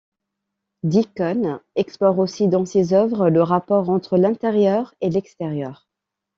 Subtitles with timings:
[0.81, 5.87] Deacon explore aussi dans ses œuvres le rapport entre l'intérieur et l'extérieur.